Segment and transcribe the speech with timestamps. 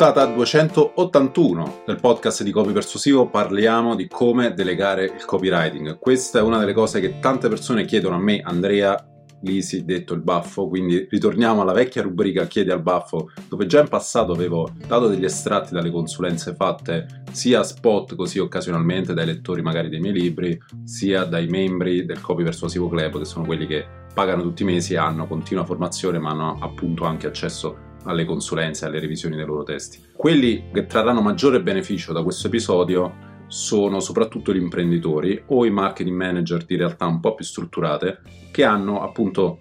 [0.00, 5.98] puntata 281 del podcast di Copy Persuasivo parliamo di come delegare il copywriting.
[5.98, 8.96] Questa è una delle cose che tante persone chiedono a me, Andrea
[9.42, 13.88] Lisi, detto il baffo, quindi ritorniamo alla vecchia rubrica Chiedi al baffo, dove già in
[13.88, 19.60] passato avevo dato degli estratti dalle consulenze fatte sia a spot così occasionalmente dai lettori
[19.60, 23.84] magari dei miei libri, sia dai membri del Copy Persuasivo Club, che sono quelli che
[24.14, 28.88] pagano tutti i mesi, hanno continua formazione, ma hanno appunto anche accesso alle consulenze e
[28.88, 30.00] alle revisioni dei loro testi.
[30.16, 36.16] Quelli che trarranno maggiore beneficio da questo episodio sono soprattutto gli imprenditori o i marketing
[36.16, 38.20] manager di realtà un po' più strutturate
[38.52, 39.58] che hanno appunto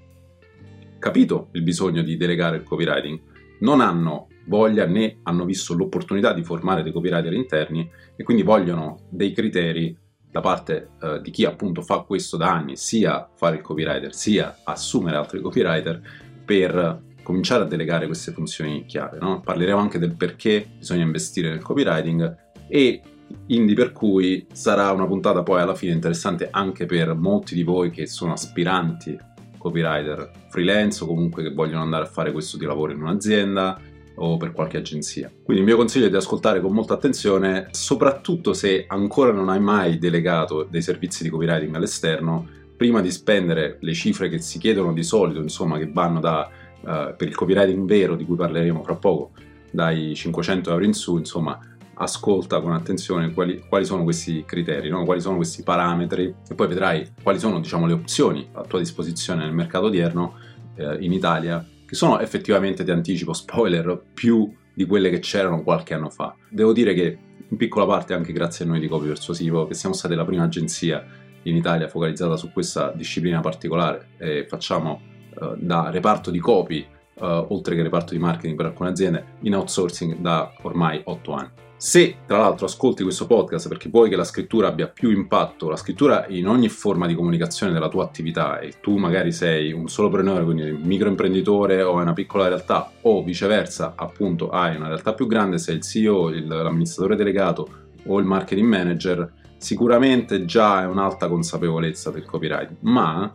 [1.00, 3.20] capito il bisogno di delegare il copywriting,
[3.62, 9.08] non hanno voglia né hanno visto l'opportunità di formare dei copywriter interni e quindi vogliono
[9.10, 9.96] dei criteri
[10.32, 14.60] da parte eh, di chi appunto fa questo da anni, sia fare il copywriter sia
[14.64, 16.02] assumere altri copywriter
[16.46, 19.20] per cominciare a delegare queste funzioni chiave.
[19.22, 19.40] No?
[19.42, 22.36] Parleremo anche del perché bisogna investire nel copywriting
[22.68, 23.02] e
[23.46, 27.92] Indie per cui sarà una puntata poi alla fine interessante anche per molti di voi
[27.92, 29.16] che sono aspiranti
[29.60, 33.80] copywriter freelance o comunque che vogliono andare a fare questo di lavoro in un'azienda
[34.16, 35.32] o per qualche agenzia.
[35.44, 39.60] Quindi il mio consiglio è di ascoltare con molta attenzione, soprattutto se ancora non hai
[39.60, 44.94] mai delegato dei servizi di copywriting all'esterno, prima di spendere le cifre che si chiedono
[44.94, 46.50] di solito, insomma, che vanno da
[46.82, 49.32] uh, per il copywriting vero di cui parleremo fra poco,
[49.72, 51.60] dai 500 euro in su, insomma,
[52.02, 55.04] ascolta con attenzione quali, quali sono questi criteri, no?
[55.04, 59.44] quali sono questi parametri e poi vedrai quali sono diciamo, le opzioni a tua disposizione
[59.44, 60.36] nel mercato odierno
[60.76, 65.96] eh, in Italia che sono effettivamente, ti anticipo, spoiler, più di quelle che c'erano qualche
[65.96, 66.36] anno fa.
[66.48, 67.18] Devo dire che
[67.50, 70.44] in piccola parte anche grazie a noi di Copy Persuasivo, che siamo stati la prima
[70.44, 71.04] agenzia
[71.44, 75.02] in Italia focalizzata su questa disciplina particolare e facciamo
[75.40, 79.56] eh, da reparto di copy, eh, oltre che reparto di marketing per alcune aziende, in
[79.56, 81.50] outsourcing da ormai 8 anni.
[81.82, 85.78] Se tra l'altro ascolti questo podcast perché vuoi che la scrittura abbia più impatto, la
[85.78, 90.44] scrittura in ogni forma di comunicazione della tua attività e tu magari sei un solopreneur,
[90.44, 95.58] quindi un microimprenditore o una piccola realtà o viceversa appunto hai una realtà più grande,
[95.58, 97.70] sei il CEO, il, l'amministratore delegato
[98.08, 103.34] o il marketing manager, sicuramente già è un'alta consapevolezza del copyright, ma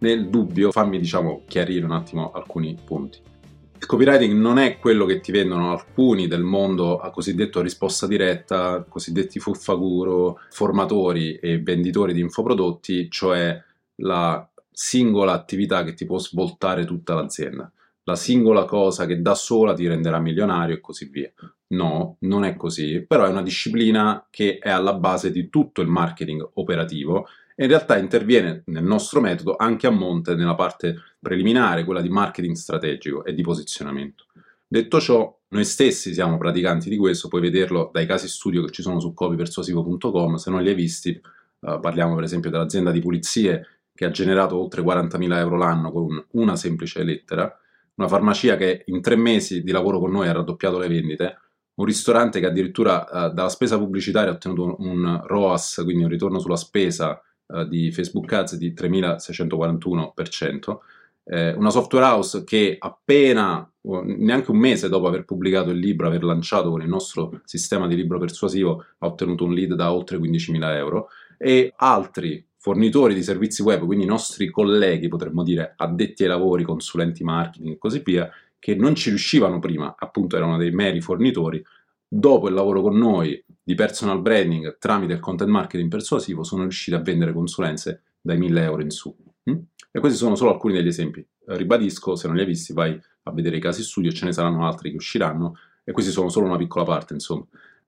[0.00, 3.20] nel dubbio fammi diciamo chiarire un attimo alcuni punti.
[3.80, 8.84] Il copywriting non è quello che ti vendono alcuni del mondo a cosiddetto risposta diretta,
[8.86, 13.58] cosiddetti fuffaguro, formatori e venditori di infoprodotti, cioè
[14.02, 17.72] la singola attività che ti può svoltare tutta l'azienda,
[18.04, 21.32] la singola cosa che da sola ti renderà milionario e così via.
[21.68, 25.88] No, non è così, però è una disciplina che è alla base di tutto il
[25.88, 27.28] marketing operativo
[27.60, 32.54] in realtà interviene nel nostro metodo anche a monte nella parte preliminare, quella di marketing
[32.54, 34.24] strategico e di posizionamento.
[34.66, 38.82] Detto ciò, noi stessi siamo praticanti di questo, puoi vederlo dai casi studio che ci
[38.82, 43.66] sono su copypersuasivo.com, se non li hai visti, eh, parliamo per esempio dell'azienda di pulizie
[43.94, 47.54] che ha generato oltre 40.000 euro l'anno con una semplice lettera,
[47.96, 51.38] una farmacia che in tre mesi di lavoro con noi ha raddoppiato le vendite,
[51.74, 56.38] un ristorante che addirittura eh, dalla spesa pubblicitaria ha ottenuto un ROAS, quindi un ritorno
[56.38, 60.78] sulla spesa uh, di Facebook Ads di 3641%,
[61.24, 66.24] eh, una software house che appena, neanche un mese dopo aver pubblicato il libro, aver
[66.24, 70.74] lanciato con il nostro sistema di libro persuasivo, ha ottenuto un lead da oltre 15.000
[70.74, 71.08] euro,
[71.38, 77.24] e altri fornitori di servizi web, quindi nostri colleghi, potremmo dire, addetti ai lavori, consulenti
[77.24, 81.64] marketing e così via, che non ci riuscivano prima, appunto erano dei meri fornitori,
[82.12, 86.96] dopo il lavoro con noi di personal branding tramite il content marketing persuasivo sono riusciti
[86.96, 89.14] a vendere consulenze dai 1000 euro in su.
[89.48, 89.58] Mm?
[89.92, 91.24] E questi sono solo alcuni degli esempi.
[91.46, 94.66] Ribadisco, se non li hai visti vai a vedere i casi studio, ce ne saranno
[94.66, 95.54] altri che usciranno
[95.84, 97.46] e questi sono solo una piccola parte, insomma.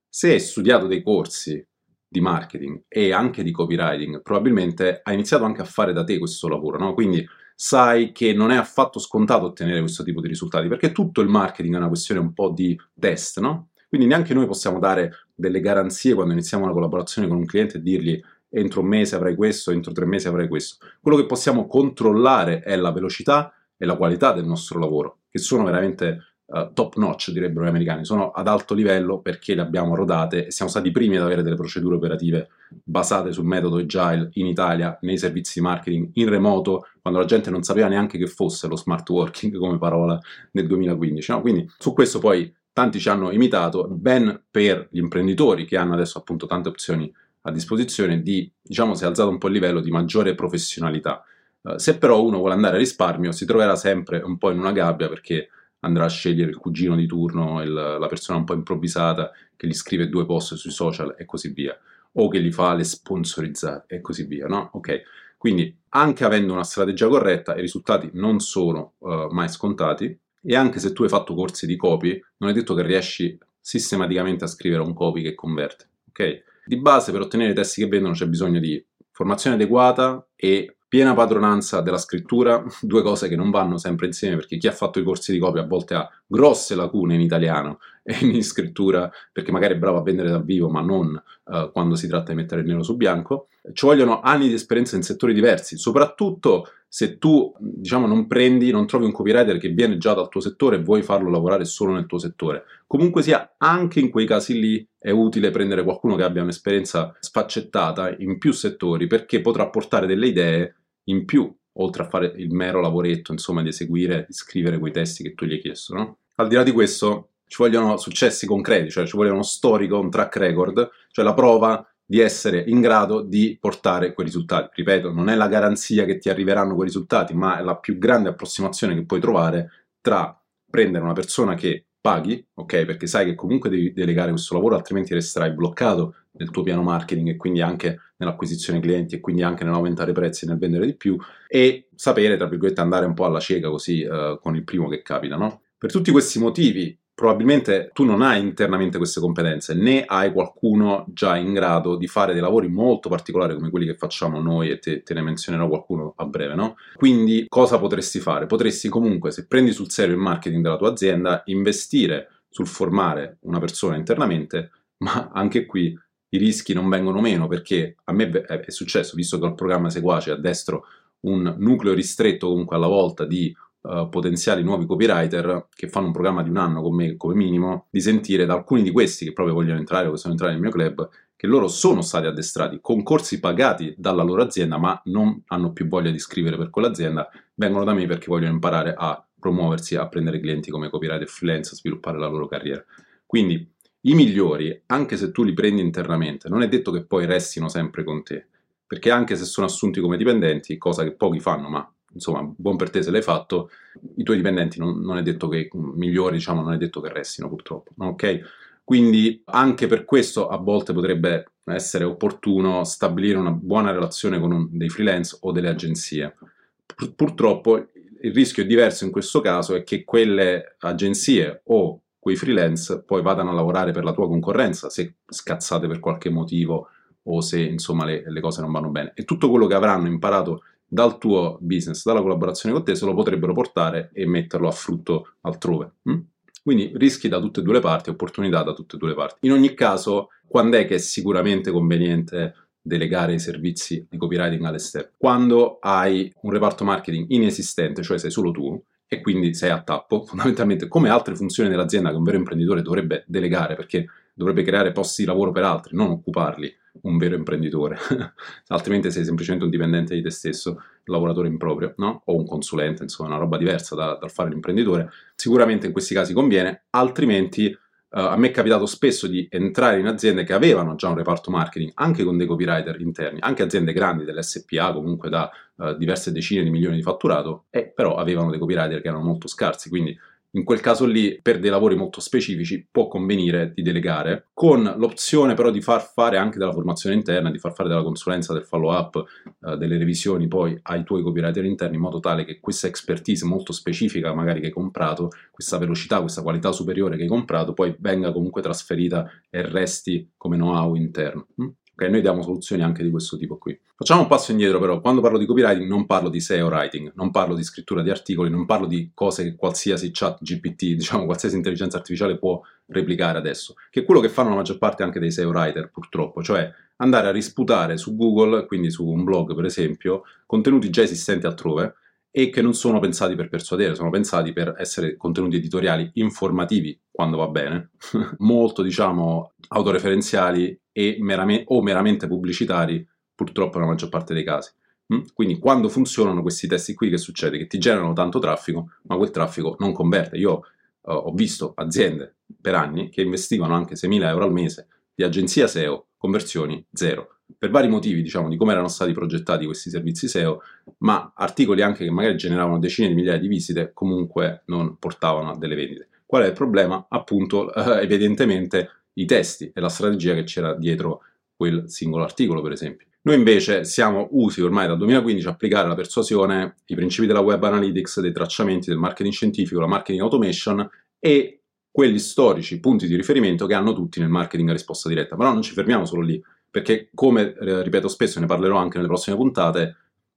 [0.09, 1.65] Se hai studiato dei corsi
[2.07, 6.47] di marketing e anche di copywriting, probabilmente hai iniziato anche a fare da te questo
[6.47, 6.95] lavoro, no?
[6.95, 11.29] Quindi sai che non è affatto scontato ottenere questo tipo di risultati, perché tutto il
[11.29, 13.71] marketing è una questione un po' di test, no?
[13.93, 17.83] Quindi neanche noi possiamo dare delle garanzie quando iniziamo una collaborazione con un cliente e
[17.83, 18.19] dirgli
[18.49, 20.87] entro un mese avrai questo, entro tre mesi avrai questo.
[20.99, 25.65] Quello che possiamo controllare è la velocità e la qualità del nostro lavoro, che sono
[25.65, 30.47] veramente uh, top notch, direbbero gli americani, sono ad alto livello perché le abbiamo rodate
[30.47, 32.49] e siamo stati i primi ad avere delle procedure operative
[32.83, 37.51] basate sul metodo agile in Italia, nei servizi di marketing in remoto, quando la gente
[37.51, 40.19] non sapeva neanche che fosse lo smart working come parola
[40.53, 41.31] nel 2015.
[41.33, 41.41] No?
[41.43, 46.19] Quindi su questo poi tanti ci hanno imitato, ben per gli imprenditori che hanno adesso
[46.19, 49.91] appunto tante opzioni a disposizione, di, diciamo, si è alzato un po' il livello di
[49.91, 51.25] maggiore professionalità.
[51.61, 54.73] Uh, se però uno vuole andare a risparmio si troverà sempre un po' in una
[54.73, 55.49] gabbia perché
[55.81, 59.75] andrà a scegliere il cugino di turno, il, la persona un po' improvvisata che gli
[59.75, 61.77] scrive due post sui social e così via,
[62.13, 64.71] o che gli fa le sponsorizzate e così via, no?
[64.75, 65.03] Ok,
[65.37, 70.81] quindi anche avendo una strategia corretta i risultati non sono uh, mai scontati e anche
[70.81, 74.83] se tu hai fatto corsi di copy, non è detto che riesci sistematicamente a scrivere
[74.83, 76.43] un copy che converte, ok?
[76.65, 81.15] Di base per ottenere i testi che vendono c'è bisogno di formazione adeguata e piena
[81.15, 85.05] padronanza della scrittura, due cose che non vanno sempre insieme perché chi ha fatto i
[85.05, 89.75] corsi di copia a volte ha grosse lacune in italiano e in scrittura perché magari
[89.75, 92.67] è bravo a vendere dal vivo ma non uh, quando si tratta di mettere il
[92.67, 93.49] nero su bianco.
[93.73, 98.87] Ci vogliono anni di esperienza in settori diversi, soprattutto se tu diciamo non prendi, non
[98.87, 102.05] trovi un copywriter che viene già dal tuo settore e vuoi farlo lavorare solo nel
[102.05, 102.65] tuo settore.
[102.87, 108.15] Comunque sia, anche in quei casi lì è utile prendere qualcuno che abbia un'esperienza sfaccettata
[108.19, 112.83] in più settori perché potrà portare delle idee in più, oltre a fare il mero
[112.83, 116.19] lavoretto, insomma, di eseguire, di scrivere quei testi che tu gli hai chiesto, no?
[116.35, 120.11] Al di là di questo, ci vogliono successi concreti, cioè ci vuole uno storico, un
[120.11, 124.69] track record, cioè la prova di essere in grado di portare quei risultati.
[124.75, 128.29] Ripeto, non è la garanzia che ti arriveranno quei risultati, ma è la più grande
[128.29, 130.39] approssimazione che puoi trovare tra
[130.69, 132.85] prendere una persona che paghi, ok?
[132.85, 137.31] Perché sai che comunque devi delegare questo lavoro, altrimenti resterai bloccato nel tuo piano marketing
[137.31, 140.97] e quindi anche nell'acquisizione clienti e quindi anche nell'aumentare i prezzi e nel vendere di
[140.97, 141.17] più
[141.49, 145.01] e sapere, tra virgolette, andare un po' alla cieca così uh, con il primo che
[145.01, 145.63] capita, no?
[145.79, 151.37] Per tutti questi motivi probabilmente tu non hai internamente queste competenze, né hai qualcuno già
[151.37, 155.03] in grado di fare dei lavori molto particolari come quelli che facciamo noi e te,
[155.03, 156.77] te, ne menzionerò qualcuno a breve, no?
[156.95, 158.47] Quindi cosa potresti fare?
[158.47, 163.59] Potresti comunque, se prendi sul serio il marketing della tua azienda, investire sul formare una
[163.59, 165.99] persona internamente, ma anche qui
[166.31, 169.91] i rischi non vengono meno perché a me è successo, visto che ho il programma
[169.91, 170.87] Seguace a destro
[171.21, 176.43] un nucleo ristretto comunque alla volta di uh, potenziali nuovi copywriter che fanno un programma
[176.43, 179.55] di un anno con me come minimo, di sentire da alcuni di questi che proprio
[179.55, 183.03] vogliono entrare o che sono entrati nel mio club, che loro sono stati addestrati con
[183.03, 187.85] corsi pagati dalla loro azienda, ma non hanno più voglia di scrivere per quell'azienda, vengono
[187.85, 192.19] da me perché vogliono imparare a promuoversi, a prendere clienti come copywriter freelance, a sviluppare
[192.19, 192.85] la loro carriera.
[193.27, 193.69] Quindi
[194.03, 198.05] i migliori, anche se tu li prendi internamente, non è detto che poi restino sempre
[198.05, 198.47] con te,
[198.87, 202.91] perché anche se sono assunti come dipendenti, cosa che pochi fanno, ma insomma, buon per
[202.91, 203.71] te se l'hai fatto,
[204.17, 207.49] i tuoi dipendenti non, non è detto che migliori, diciamo, non è detto che restino
[207.49, 208.41] purtroppo, ok?
[208.85, 214.69] Quindi anche per questo a volte potrebbe essere opportuno stabilire una buona relazione con un,
[214.71, 216.37] dei freelance o delle agenzie.
[216.85, 223.03] Pur, purtroppo il rischio diverso in questo caso è che quelle agenzie o quei freelance
[223.03, 226.89] poi vadano a lavorare per la tua concorrenza se scazzate per qualche motivo
[227.25, 229.13] o se insomma le, le cose non vanno bene.
[229.15, 233.15] E tutto quello che avranno imparato dal tuo business, dalla collaborazione con te, se lo
[233.15, 235.93] potrebbero portare e metterlo a frutto altrove.
[236.03, 236.19] Hm?
[236.63, 239.47] Quindi rischi da tutte e due le parti, opportunità da tutte e due le parti.
[239.47, 245.13] In ogni caso, quando è che è sicuramente conveniente delegare i servizi di copywriting all'esterno?
[245.17, 248.79] Quando hai un reparto marketing inesistente, cioè sei solo tu,
[249.09, 253.25] e quindi sei a tappo, fondamentalmente come altre funzioni dell'azienda che un vero imprenditore dovrebbe
[253.27, 257.97] delegare, perché dovrebbe creare posti di lavoro per altri, non occuparli un vero imprenditore,
[258.69, 262.23] altrimenti sei semplicemente un dipendente di te stesso, un lavoratore improprio, no?
[262.27, 265.11] O un consulente, insomma, una roba diversa da, dal fare l'imprenditore.
[265.35, 267.77] Sicuramente in questi casi conviene, altrimenti
[268.15, 271.51] Uh, a me è capitato spesso di entrare in aziende che avevano già un reparto
[271.51, 276.63] marketing, anche con dei copywriter interni, anche aziende grandi dell'SPA, comunque da uh, diverse decine
[276.63, 280.15] di milioni di fatturato, e però avevano dei copywriter che erano molto scarsi, quindi
[280.55, 285.55] in quel caso lì, per dei lavori molto specifici, può convenire di delegare, con l'opzione
[285.55, 288.93] però di far fare anche della formazione interna, di far fare della consulenza, del follow
[288.93, 289.25] up,
[289.61, 293.73] eh, delle revisioni poi ai tuoi copywriter interni, in modo tale che questa expertise molto
[293.73, 298.33] specifica, magari che hai comprato, questa velocità, questa qualità superiore che hai comprato, poi venga
[298.33, 301.47] comunque trasferita e resti come know-how interno.
[301.63, 301.69] Mm?
[302.03, 303.79] Ok, noi diamo soluzioni anche di questo tipo qui.
[303.95, 307.31] Facciamo un passo indietro però, quando parlo di copywriting non parlo di SEO writing, non
[307.31, 311.55] parlo di scrittura di articoli, non parlo di cose che qualsiasi chat GPT, diciamo qualsiasi
[311.55, 315.31] intelligenza artificiale può replicare adesso, che è quello che fanno la maggior parte anche dei
[315.31, 320.23] SEO writer purtroppo, cioè andare a risputare su Google, quindi su un blog per esempio,
[320.45, 321.95] contenuti già esistenti altrove,
[322.35, 327.37] e che non sono pensati per persuadere, sono pensati per essere contenuti editoriali informativi quando
[327.37, 327.91] va bene,
[328.39, 334.71] molto diciamo autoreferenziali e meramente, o meramente pubblicitari, purtroppo nella maggior parte dei casi.
[335.13, 335.21] Mm?
[335.35, 337.59] Quindi quando funzionano questi testi qui che succede?
[337.59, 340.39] Che ti generano tanto traffico, ma quel traffico non converte.
[340.39, 345.23] Io uh, ho visto aziende per anni che investivano anche 6.000 euro al mese di
[345.23, 347.41] agenzia SEO, conversioni zero.
[347.57, 350.61] Per vari motivi, diciamo, di come erano stati progettati questi servizi SEO,
[350.99, 355.57] ma articoli anche che magari generavano decine di migliaia di visite comunque non portavano a
[355.57, 356.09] delle vendite.
[356.27, 357.07] Qual è il problema?
[357.09, 361.23] Appunto, eh, evidentemente i testi e la strategia che c'era dietro
[361.55, 363.07] quel singolo articolo, per esempio.
[363.25, 367.63] Noi invece siamo usi ormai dal 2015 a applicare la persuasione, i principi della web
[367.63, 370.89] analytics, dei tracciamenti, del marketing scientifico, la marketing automation
[371.21, 375.37] e quelli storici, punti di riferimento che hanno tutti nel marketing a risposta diretta.
[375.37, 376.43] Però non ci fermiamo solo lì,
[376.73, 379.97] perché come eh, ripeto spesso, ne parlerò anche nelle prossime puntate,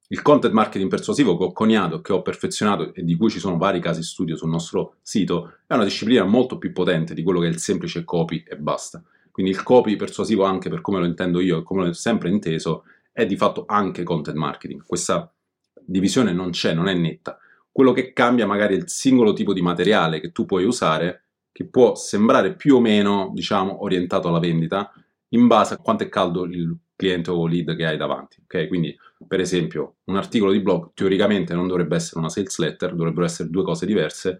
[0.10, 3.58] il content marketing persuasivo che ho coniato, che ho perfezionato e di cui ci sono
[3.58, 7.48] vari casi studio sul nostro sito, è una disciplina molto più potente di quello che
[7.48, 9.01] è il semplice copy e basta.
[9.32, 12.84] Quindi il copy persuasivo, anche per come lo intendo io e come l'ho sempre inteso,
[13.13, 14.84] è di fatto anche content marketing.
[14.86, 15.34] Questa
[15.86, 17.39] divisione non c'è, non è netta.
[17.72, 21.24] Quello che cambia magari è il singolo tipo di materiale che tu puoi usare,
[21.54, 24.92] che può sembrare più o meno, diciamo, orientato alla vendita,
[25.29, 28.41] in base a quanto è caldo il cliente o lead che hai davanti.
[28.44, 28.67] Okay?
[28.67, 28.96] Quindi,
[29.27, 33.50] per esempio, un articolo di blog teoricamente non dovrebbe essere una sales letter, dovrebbero essere
[33.50, 34.39] due cose diverse.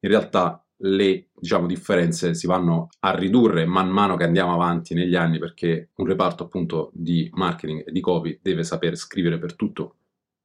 [0.00, 5.14] In realtà le diciamo, differenze si vanno a ridurre man mano che andiamo avanti negli
[5.14, 9.96] anni perché un reparto appunto di marketing e di copy deve saper scrivere per tutto,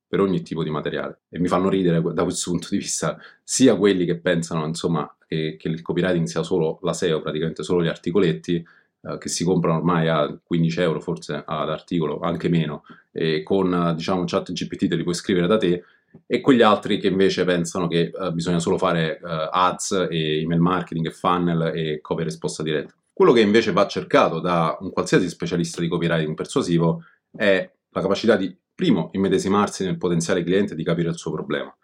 [0.08, 1.22] per ogni tipo di materiale.
[1.30, 5.58] E mi fanno ridere da questo punto di vista sia quelli che pensano insomma che,
[5.60, 8.66] che il copywriting sia solo la SEO, praticamente solo gli articoletti,
[9.02, 13.94] eh, che si comprano ormai a 15 euro forse ad articolo, anche meno, e con
[13.96, 15.84] diciamo chat GPT te li puoi scrivere da te
[16.28, 20.60] e quegli altri che invece pensano che uh, bisogna solo fare uh, ads e email
[20.60, 22.94] marketing e funnel e copy risposta diretta.
[23.14, 28.36] Quello che invece va cercato da un qualsiasi specialista di copywriting persuasivo è la capacità
[28.36, 31.76] di, primo, immedesimarsi nel potenziale cliente e di capire il suo problema.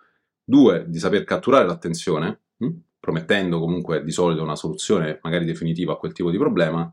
[0.43, 2.69] Due, di saper catturare l'attenzione, hm?
[2.99, 6.91] promettendo comunque di solito una soluzione magari definitiva a quel tipo di problema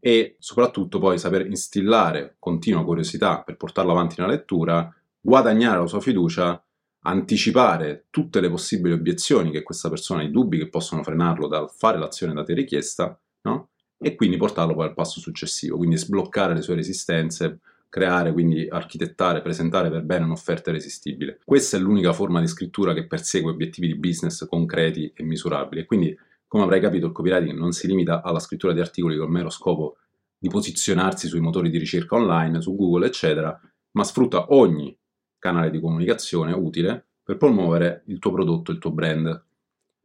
[0.00, 6.00] e soprattutto poi saper instillare continua curiosità per portarlo avanti nella lettura, guadagnare la sua
[6.00, 6.62] fiducia
[7.06, 11.70] anticipare tutte le possibili obiezioni che questa persona ha, i dubbi che possono frenarlo dal
[11.70, 13.68] fare l'azione da te richiesta, no?
[13.98, 19.40] E quindi portarlo poi al passo successivo, quindi sbloccare le sue resistenze, creare, quindi architettare,
[19.40, 21.38] presentare per bene un'offerta irresistibile.
[21.44, 25.84] Questa è l'unica forma di scrittura che persegue obiettivi di business concreti e misurabili.
[25.86, 26.18] Quindi,
[26.54, 29.96] come avrai capito, il copywriting non si limita alla scrittura di articoli con mero scopo
[30.38, 34.96] di posizionarsi sui motori di ricerca online, su Google, eccetera, ma sfrutta ogni
[35.36, 39.44] canale di comunicazione utile per promuovere il tuo prodotto, il tuo brand.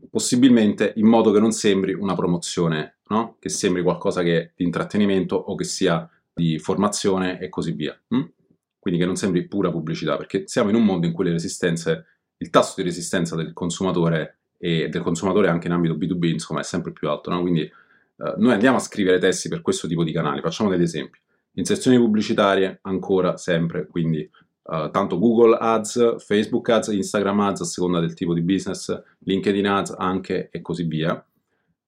[0.10, 3.36] Possibilmente in modo che non sembri una promozione, no?
[3.38, 7.96] che sembri qualcosa che è di intrattenimento o che sia di formazione e così via.
[8.08, 8.24] Hm?
[8.79, 12.06] Quindi che non sembri pura pubblicità, perché siamo in un mondo in cui le resistenze,
[12.38, 16.63] il tasso di resistenza del consumatore e del consumatore anche in ambito B2B insomma è
[16.63, 17.32] sempre più alto.
[17.32, 17.42] No?
[17.42, 21.18] Quindi eh, noi andiamo a scrivere testi per questo tipo di canali, facciamo degli esempi.
[21.54, 24.30] Inserzioni pubblicitarie ancora sempre, quindi
[24.70, 29.66] Uh, tanto Google Ads, Facebook Ads, Instagram Ads a seconda del tipo di business, LinkedIn
[29.68, 31.25] Ads anche e così via.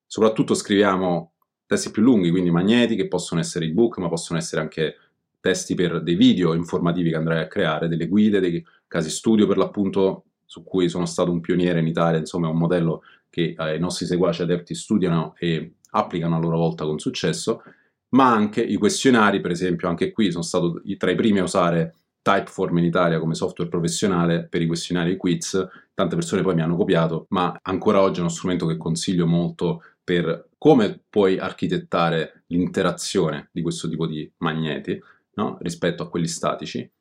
[0.07, 1.33] Soprattutto scriviamo
[1.67, 4.95] testi più lunghi, quindi magneti che possono essere ebook, ma possono essere anche
[5.39, 9.57] testi per dei video informativi che andrai a creare, delle guide, dei casi studio per
[9.57, 13.75] l'appunto su cui sono stato un pioniere in Italia, insomma è un modello che eh,
[13.77, 17.63] i nostri seguaci adepti studiano e applicano a loro volta con successo,
[18.09, 21.95] ma anche i questionari, per esempio, anche qui sono stato tra i primi a usare
[22.21, 25.65] Typeform in Italia come software professionale per i questionari e i quiz.
[25.93, 29.83] Tante persone poi mi hanno copiato, ma ancora oggi è uno strumento che consiglio molto
[30.03, 35.01] per come puoi architettare l'interazione di questo tipo di magneti
[35.35, 35.57] no?
[35.61, 36.91] rispetto a quelli statici.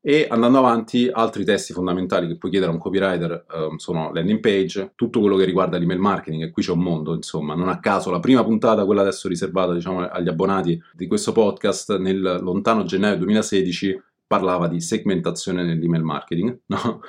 [0.00, 4.40] E andando avanti, altri testi fondamentali che puoi chiedere a un copywriter um, sono landing
[4.40, 7.80] page, tutto quello che riguarda l'email marketing, e qui c'è un mondo, insomma, non a
[7.80, 12.84] caso la prima puntata, quella adesso riservata diciamo, agli abbonati di questo podcast, nel lontano
[12.84, 17.00] gennaio 2016 parlava di segmentazione nell'email marketing, no?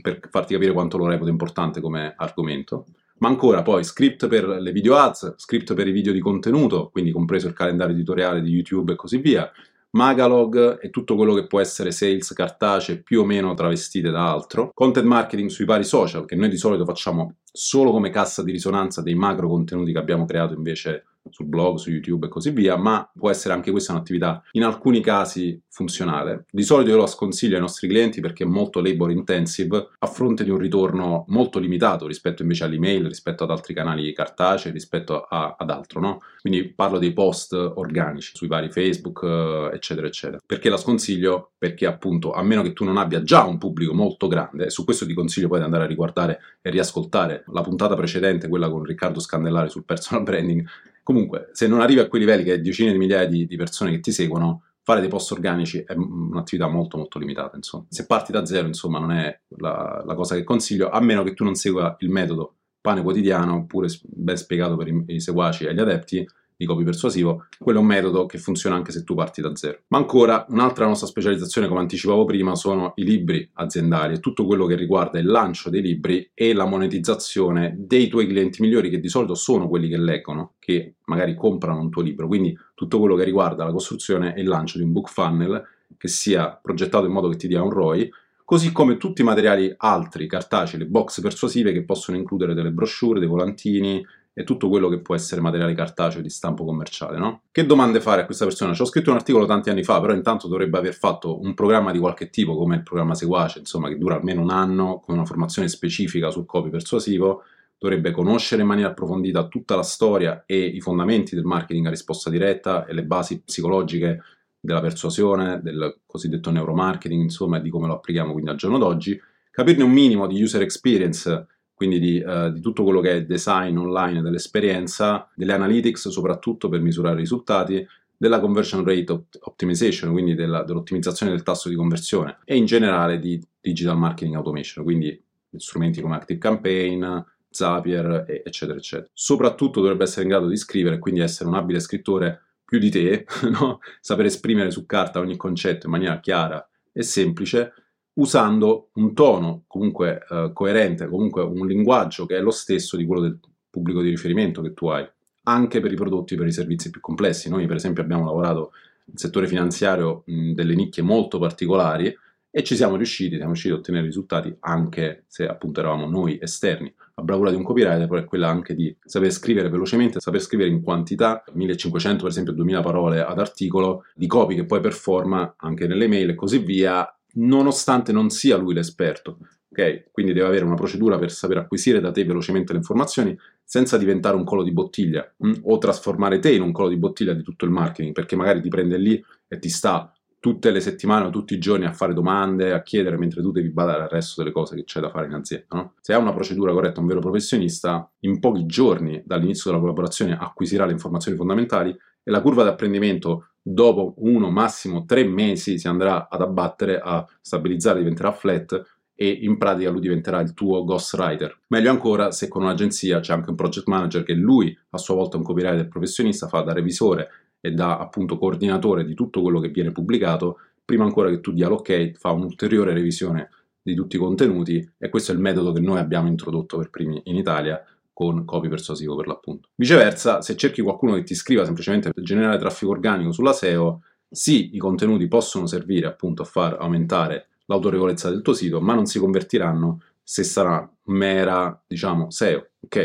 [0.00, 2.86] per farti capire quanto lo reputo importante come argomento.
[3.18, 7.12] Ma ancora poi script per le video ads, script per i video di contenuto, quindi
[7.12, 9.48] compreso il calendario editoriale di YouTube e così via,
[9.92, 14.70] Magalog e tutto quello che può essere sales cartacee più o meno travestite da altro,
[14.72, 19.02] content marketing sui vari social che noi di solito facciamo solo come cassa di risonanza
[19.02, 23.08] dei macro contenuti che abbiamo creato invece sul blog, su YouTube e così via, ma
[23.16, 26.46] può essere anche questa un'attività in alcuni casi funzionale.
[26.50, 30.44] Di solito io lo sconsiglio ai nostri clienti perché è molto labor intensive a fronte
[30.44, 35.56] di un ritorno molto limitato rispetto invece all'email, rispetto ad altri canali cartacei, rispetto a,
[35.58, 36.20] ad altro, no?
[36.40, 40.40] Quindi parlo dei post organici sui vari Facebook, eh, eccetera, eccetera.
[40.44, 41.52] Perché la sconsiglio?
[41.56, 44.84] Perché appunto, a meno che tu non abbia già un pubblico molto grande, e su
[44.84, 48.82] questo ti consiglio poi di andare a riguardare e riascoltare la puntata precedente, quella con
[48.82, 50.64] Riccardo Scandellari sul personal branding,
[51.02, 53.90] Comunque, se non arrivi a quei livelli che hai decine di migliaia di, di persone
[53.90, 57.86] che ti seguono, fare dei post organici è un'attività molto molto limitata, insomma.
[57.88, 61.34] Se parti da zero, insomma, non è la, la cosa che consiglio, a meno che
[61.34, 65.72] tu non segua il metodo pane quotidiano, pure ben spiegato per i, i seguaci e
[65.72, 66.28] gli adepti,
[66.62, 69.80] di copy persuasivo, quello è un metodo che funziona anche se tu parti da zero.
[69.88, 74.66] Ma ancora, un'altra nostra specializzazione, come anticipavo prima, sono i libri aziendali e tutto quello
[74.66, 79.08] che riguarda il lancio dei libri e la monetizzazione dei tuoi clienti migliori, che di
[79.08, 82.26] solito sono quelli che leggono, che magari comprano un tuo libro.
[82.26, 85.62] Quindi tutto quello che riguarda la costruzione e il lancio di un book funnel
[85.98, 88.10] che sia progettato in modo che ti dia un ROI,
[88.44, 93.18] così come tutti i materiali altri, cartacei, le box persuasive che possono includere delle brochure,
[93.18, 97.42] dei volantini, e tutto quello che può essere materiale cartaceo di stampo commerciale, no?
[97.50, 98.72] Che domande fare a questa persona?
[98.72, 101.92] Ci ho scritto un articolo tanti anni fa, però intanto dovrebbe aver fatto un programma
[101.92, 105.26] di qualche tipo, come il programma Seguace, insomma, che dura almeno un anno, con una
[105.26, 107.42] formazione specifica sul copy persuasivo,
[107.78, 112.30] dovrebbe conoscere in maniera approfondita tutta la storia e i fondamenti del marketing a risposta
[112.30, 114.22] diretta e le basi psicologiche
[114.58, 119.20] della persuasione, del cosiddetto neuromarketing, insomma, e di come lo applichiamo quindi al giorno d'oggi,
[119.50, 121.48] capirne un minimo di user experience
[121.82, 126.80] quindi di, uh, di, tutto quello che è design online dell'esperienza, delle analytics soprattutto per
[126.80, 127.84] misurare i risultati,
[128.16, 133.18] della conversion rate opt- optimization, quindi della, dell'ottimizzazione del tasso di conversione e in generale
[133.18, 135.20] di digital marketing automation, quindi
[135.56, 137.04] strumenti come Active Campaign,
[137.50, 139.10] Zapier, eccetera, eccetera.
[139.12, 143.26] Soprattutto dovrebbe essere in grado di scrivere, quindi essere un abile scrittore più di te,
[143.50, 143.80] no?
[144.00, 147.72] saper esprimere su carta ogni concetto in maniera chiara e semplice
[148.14, 153.22] usando un tono comunque eh, coerente, comunque un linguaggio che è lo stesso di quello
[153.22, 153.38] del
[153.70, 155.08] pubblico di riferimento che tu hai,
[155.44, 157.48] anche per i prodotti, per i servizi più complessi.
[157.48, 158.72] Noi per esempio abbiamo lavorato
[159.06, 162.14] nel settore finanziario mh, delle nicchie molto particolari
[162.54, 166.92] e ci siamo riusciti, siamo riusciti a ottenere risultati anche se appunto eravamo noi esterni.
[167.14, 170.82] La bravura di un copywriter è quella anche di saper scrivere velocemente, saper scrivere in
[170.82, 176.08] quantità, 1500 per esempio 2000 parole ad articolo, di copy che poi performa anche nelle
[176.08, 179.38] mail e così via, nonostante non sia lui l'esperto.
[179.70, 180.04] Okay?
[180.10, 184.36] Quindi deve avere una procedura per saper acquisire da te velocemente le informazioni senza diventare
[184.36, 185.48] un collo di bottiglia mh?
[185.48, 185.52] Mm?
[185.62, 188.68] o trasformare te in un collo di bottiglia di tutto il marketing, perché magari ti
[188.68, 192.72] prende lì e ti sta tutte le settimane o tutti i giorni a fare domande,
[192.72, 195.34] a chiedere, mentre tu devi badare al resto delle cose che c'è da fare in
[195.34, 195.66] azienda.
[195.70, 195.94] No?
[196.00, 200.84] Se ha una procedura corretta, un vero professionista, in pochi giorni dall'inizio della collaborazione acquisirà
[200.84, 206.28] le informazioni fondamentali e la curva di apprendimento dopo uno, massimo tre mesi si andrà
[206.28, 211.60] ad abbattere, a stabilizzare, diventerà flat e in pratica lui diventerà il tuo ghostwriter.
[211.68, 215.36] Meglio ancora se con un'agenzia c'è anche un project manager che lui a sua volta
[215.36, 217.28] è un copywriter professionista, fa da revisore
[217.60, 221.68] e da appunto coordinatore di tutto quello che viene pubblicato, prima ancora che tu dia
[221.68, 225.98] l'ok fa un'ulteriore revisione di tutti i contenuti e questo è il metodo che noi
[225.98, 227.80] abbiamo introdotto per primi in Italia
[228.12, 229.68] con copy persuasivo per l'appunto.
[229.74, 234.74] Viceversa, se cerchi qualcuno che ti scriva semplicemente per generare traffico organico sulla SEO, sì,
[234.74, 239.18] i contenuti possono servire appunto a far aumentare l'autorevolezza del tuo sito, ma non si
[239.18, 242.96] convertiranno se sarà mera, diciamo, SEO, ok?